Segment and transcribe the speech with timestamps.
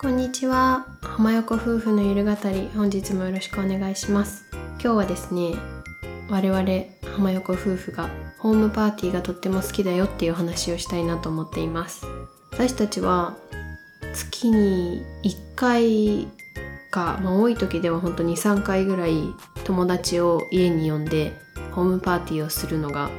[0.00, 0.86] こんにちは。
[1.02, 4.46] 浜横夫婦のゆる語り本日もよろしくお願いします。
[4.82, 5.52] 今日はですね
[6.30, 6.62] 我々
[7.16, 8.08] 浜横夫婦が
[8.38, 12.06] ホームパーティーがとっても好きだよっていう話をしたいなと思っています。
[12.50, 13.36] 私たちは
[14.14, 16.28] 月に1回
[16.90, 19.22] か、まあ、多い時では本当に3回ぐらい
[19.64, 21.34] 友達を家に呼んで
[21.72, 23.10] ホームパーティーをするのが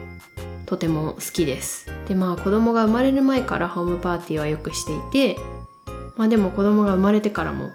[0.65, 1.91] とても好きです。
[2.07, 5.39] でまあ子供が生まれる前からホームパーティーはよくしていて
[6.17, 7.71] まあでも子供が生まれてからも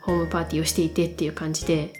[0.00, 1.92] ホームパーティーをしていてっていう感じで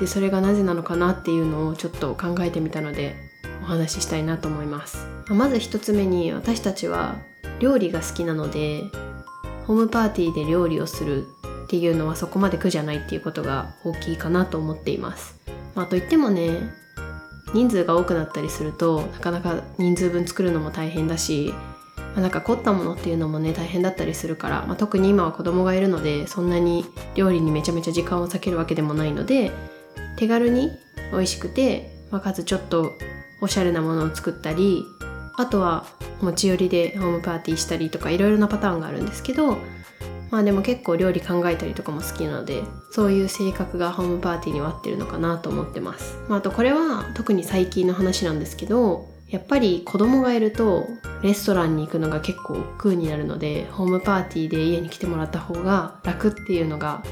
[0.00, 3.14] でそれがなぜなのかなっていうのをちょっと考えてみたので
[3.62, 5.06] お話ししたいなと思います。
[5.28, 7.16] まず一つ目に私たちは
[7.60, 8.82] 料理が好きなので
[9.66, 11.26] ホームパーティーで料理をする
[11.64, 15.40] っていうのはそこまで苦じゃないっていうことが大きいかなと思っています。
[15.74, 16.72] まあといってもね
[17.54, 21.54] 人数が多くなったりするとなかなか人数分作るのも大変だし、
[22.14, 29.50] まあ、なんか凝ったものっていうのもね大変だったりするから、まあ、特に今は子供がいるのでそんなに料理にめちゃめちゃ時間を割けるわけでもないので
[30.16, 30.70] 手軽に
[31.12, 32.92] 美味しくて、まあ、かつちょっと
[33.40, 34.84] おしゃれなものを作ったり
[35.36, 35.84] あとは
[36.20, 39.58] 持ち寄りでホームパーティーしたりとかいろいろなパターンがあるんですけど
[40.30, 50.86] まあでも結構料理考えたりとかも好きなのでそういう性格がホームパーティーには合ってるのかなと思ってます、まあ、あとこれは特に最近の話なんですけどやっぱり子供がいると
[51.24, 57.02] レストランに行くのが結構億劫になるのでホームパーティーで家に来てもらった方が楽っていうのが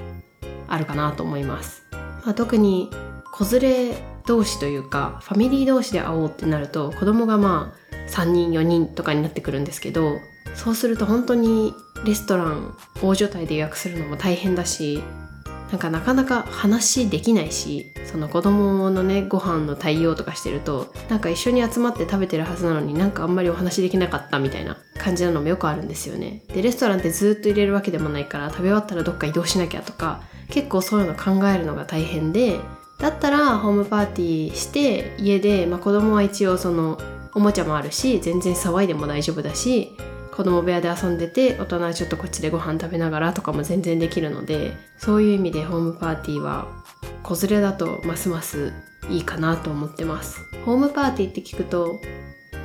[0.69, 2.91] あるかなと思います、まあ、特に
[3.33, 10.19] 子連れ同士というかファミリー同士で会おうってなると子供がまあ3人4人とかになってくるんですけど
[10.55, 15.03] そうすると本当にレストラン大所帯で予約するのも大変だし
[15.73, 26.43] なんかなかなか話できないしその子供のねご飯の対応とかしてるとなんか一緒に集まって食べてるはずなのになんかあんまりお話できなかったみたいな感じなのもよくあるんですよね。
[26.49, 32.61] でレストランってずっと入れるわけでもないから食べ終わったらどっか移動しなきゃとか結構そういうの考えるのが大変で
[32.99, 36.99] だったらホームパーティーして家で、まあ、子供は一応その
[37.35, 39.97] おもちゃもあるし全然騒いでも大丈夫だし
[40.33, 46.67] 子供部屋で遊んでて大人はちょっとこっちでご飯食べながらとかも全然できるのでそういう意味でホームパーティーは
[47.23, 48.73] 子連れだとますます
[49.11, 50.41] いいかなと思ってます。
[50.65, 51.99] ホームパーティーって聞くと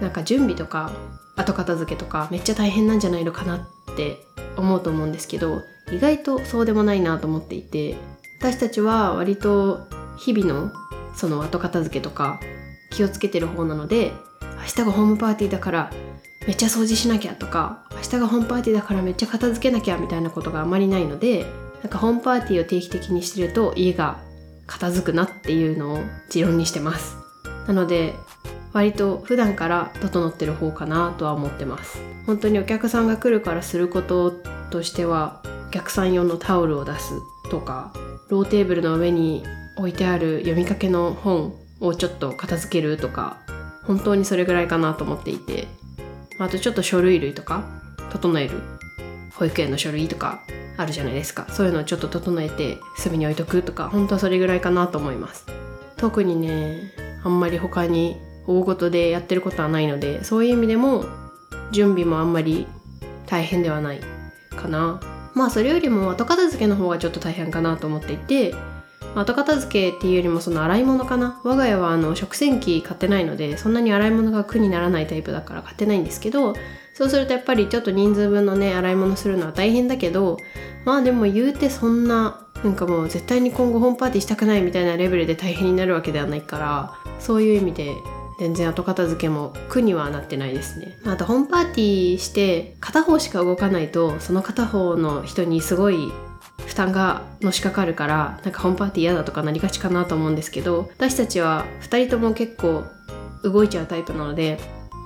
[0.01, 0.91] なんか準備とか
[1.35, 4.17] 後片付けとかめっちゃ大変なんじゃないのかなって
[4.56, 5.61] 思うと思うんですけど
[5.91, 7.95] 意外とそうでもないなと思っていて
[8.39, 10.72] 私たちは割と日々の
[11.16, 12.39] その後片付けとか
[12.91, 14.11] 気をつけてる方なので
[14.59, 15.91] 明日がホームパーティーだから
[16.47, 21.46] めっちゃ掃除しなきゃとか明日がホームパーティーだからめっちゃ片付けなきゃみたいなことがあまりないので
[21.84, 24.18] なんかホームパーティーを定期的にしてると家が
[24.66, 26.00] 片付くなっていうのを
[26.30, 27.18] 持論にしてます。
[27.68, 28.16] なので
[28.74, 32.00] 割と普段から整ってる方かなとは思ってます。
[32.25, 34.31] 本当にお客さんが来るからすること
[34.72, 37.13] としてはお客さん用のタオルを出す
[37.50, 37.94] とか
[38.30, 39.44] ローテーブルの上に
[39.78, 43.38] 置いてある読みかけの本をちょっと片付けるとか
[43.84, 45.68] 本当にそれぐらいかなと思っていて。
[46.40, 47.64] あとちょっと書類類とか
[48.12, 48.62] 整える。
[49.38, 50.42] 保育園の書類とか
[50.78, 51.46] あるじゃないですか。
[51.50, 55.46] そういうのをちょっと整えて隅に置いとくとか本当はそれぐらいかなと思います。
[55.96, 56.92] 特にね
[57.24, 58.18] あんまり他に
[58.48, 61.06] 大事でやってることはないのでそういう意味でも
[61.72, 62.68] 準備もあんまり
[63.28, 64.00] 大変ではない
[64.56, 65.00] かな。
[65.36, 68.56] まあそれよりも後片付けの方がちょっと大変かなと思っていて
[69.19, 76.53] 後片付けっていうよりもその洗い物かな我が家はあの食洗機買ってないのでそんなに洗い物が苦にならないタイプだから買ってないんですけど
[76.94, 80.38] そうするとやっぱりちょっと人数分のね洗い物するのは大変だけど
[80.85, 87.94] まあでも言うてそんななんかもう絶対に今後ホームパーティーしたくないみたいなレベルで大変になるわけではないからそういう意味で
[88.39, 90.95] 全然後片付けも苦にはなってないですね。
[91.06, 96.11] あとホームパーティーして片方しか動かないとその片方の人にすごい
[96.77, 102.83] 担がのしかかるからなんかホームパーティー嫌だとかなりがちかなと思うんですけど私たちは2人とも結構
[103.43, 104.59] 動いちゃうタイプなので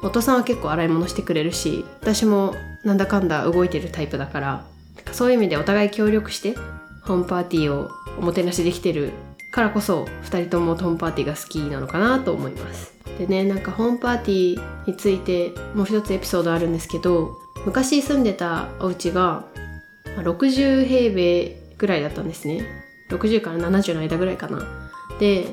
[0.04, 4.66] お父さんは結構洗い物してくれるし私もなんだかんだ動いてるタイプだから
[5.12, 6.56] そういう意味でお互い協力して
[7.04, 9.12] ホームパーティーをおもてなしできてる
[9.52, 12.94] からこそ2人ともホームパーティーが好きなのかなと思います。
[13.18, 19.46] でねなんかホームパーティーについてもう一つエピソードあるんですけど昔住んでたお家が
[20.18, 22.64] 60平米ぐらいだったんですね。
[23.10, 24.64] 60から70の間ぐらいかな。
[25.20, 25.48] で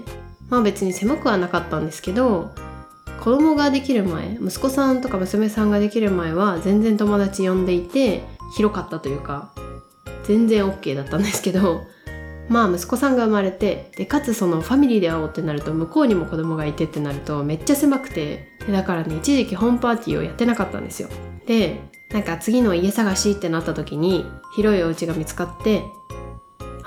[0.51, 2.51] まあ別に狭くはなかったんですけど
[3.21, 8.23] 子供ができる前息子さんとか娘さんができる前は全然友達呼んでいて
[8.55, 9.53] 広かったというか
[10.25, 11.83] 全然 OK だったんですけど
[12.49, 21.09] まあ息子さんが生まれてでかつそのファミリーで会おうってなると向こうにも子供がいてってなるとめっちゃ狭くてだからね一時期ホームパーティーをやってなかったんですよ。
[21.47, 24.25] でなんか次の家探しってなった時に
[24.57, 25.83] 広いお家が見つかって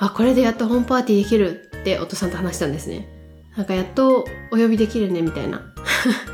[0.01, 3.07] あこれでやっとホームパーティーできるってお父さんと話したんですね。
[3.55, 5.61] なんかやっとお呼びできるねみたいな。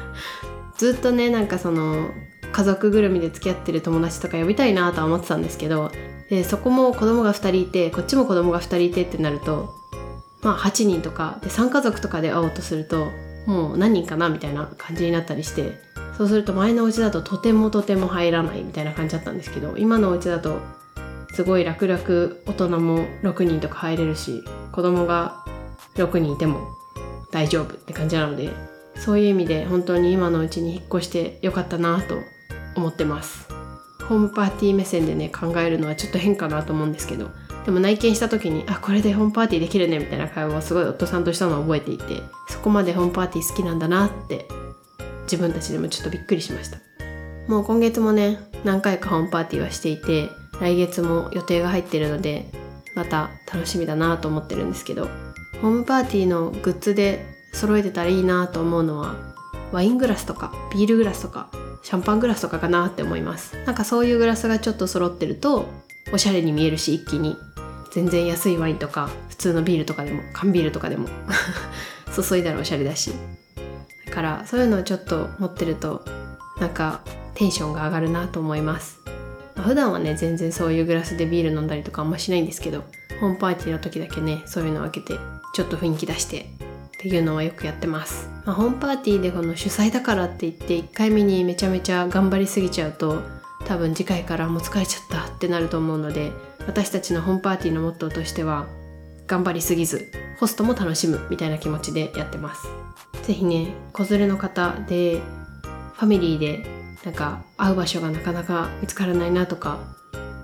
[0.77, 2.09] ずっとねなんかその
[2.53, 5.91] 家族ぐるみで付き合ってる友達とか呼びたいなとは思ってたんですけど
[6.29, 9.69] でそこも子供が2人いてこっちも子供が2人いてってなると
[10.41, 13.11] まあ8人とかで3家族とかで会おうとすると
[13.47, 15.79] もう何人かなみたいな感じになったりして
[16.17, 20.59] そうすると前のお家だととてもとても入らないみたいな感じだったんですけど今のお家だと
[21.37, 22.01] すごい楽々
[22.47, 25.45] 大人も6人とか入れるし子供が
[25.93, 26.67] 6人いても
[27.29, 28.49] 大丈夫って感じなので
[28.95, 32.15] そういう意味で本当に今のうちに引っ越してよかったなと
[32.75, 33.47] 思ってます。
[34.09, 37.29] ホームパーティー目線でね考えるのはちょっと変かなと思うんですけど
[37.65, 44.47] でも内見した時にあこれでホームパーティーできるねみたいな会話をすごい夫さんとしたのを覚えていてそこまでホームパーティー好きなんだなって
[45.25, 46.79] 自分たちでもちょっとびっくりしました。
[47.47, 52.45] もう今月もね何回かホームパーティーはしていて来月も予定が入ってるので
[52.95, 55.07] また楽しみだなと思ってるんですけど
[55.61, 59.15] ホームパーティーのグッズで揃えてたらいいなと思うのは
[59.71, 61.49] ワイングラスとかビールグラスとか
[61.83, 63.55] シャンパングラスとかかなって思います。
[63.65, 65.67] なんかそういうグラスがちょっと揃ってると
[66.11, 67.37] おしゃれに見えるし一気に。
[67.91, 71.07] 全然安いワインとか普通のビールとかでも缶ビールとかでも
[72.13, 73.11] 注いだらおしゃれだし。
[74.05, 76.03] だからそういうのをちょっと持ってると
[76.59, 77.01] なんか
[77.35, 78.99] テンションが上がるなと思います、
[79.63, 82.83] 普段はね全然そういうグラスでビール飲んだりとかあんましないんですけど
[83.19, 85.19] ホームパーティーの時だけねそういうのを開けて
[85.53, 86.41] ちょっと雰囲気出して
[86.97, 93.21] っていうのはよくやってます、まあ、ホームパーティーでこの主催だからって言って1回目にめちゃめちゃ頑張りすぎちゃうと
[93.65, 96.31] 多分次回からもう疲れちゃったってなると思うので
[96.67, 98.67] 私たちのホームパーティーのモットーとしては
[99.27, 102.67] 頑張りすぎずホストも楽しむみたいな気持ちでやってます。
[103.23, 105.21] 是非ね子連れの方で
[105.95, 106.76] ファミリーで
[107.07, 109.79] なんか会う場所がなかなか見つからないなとか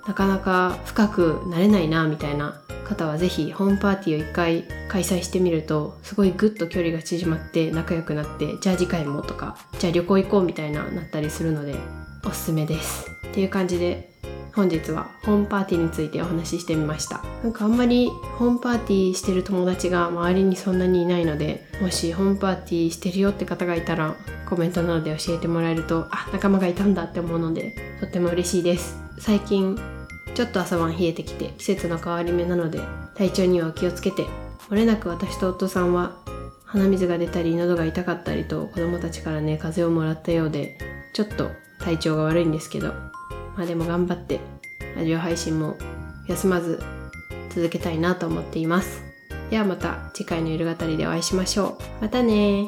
[0.07, 11.75] なかなか深くなれないなみたいな方は是非ホームパーティーを一回開催してみるとすごいグッと距離が縮まって仲良くなってじゃあ次回もとかじゃあ旅行行こうみたいななったりするので
[12.25, 13.11] おすすめです。
[13.27, 14.13] っていう感じで
[14.55, 17.21] 本日はホームパーティーについてお話ししてみました。
[17.43, 18.07] なんかあんまり
[18.37, 24.15] ホームパーティーしてる友達が周りにそんなにいないのでもしホームパーティーしてるよって方がいたら
[24.53, 29.01] コメントなどで教えてもらえるとあ仲間がいたんだって思うのでとっても嬉しいです。
[29.19, 29.79] 最近
[30.35, 32.79] ちょっと朝晩冷えてきて季節の変わり目なので
[33.15, 34.27] 体調には気をつけて
[34.69, 36.17] 漏れなく私と夫さんは
[36.65, 40.77] 鼻水が出たり喉が痛かったりと子供たちからね風邪をもらったようで
[41.13, 41.49] ちょっと
[41.79, 42.89] 体調が悪いんですけど
[43.55, 44.39] まあでも頑張って
[44.95, 45.77] ラジオ配信も
[46.27, 46.79] 休まず
[47.49, 49.03] 続けたいなと思っています。
[49.49, 52.01] ではまた次回の夜語りでお会いしましょう。
[52.01, 52.65] またね